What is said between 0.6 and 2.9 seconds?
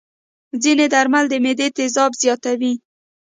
ځینې درمل د معدې تیزاب زیاتوي.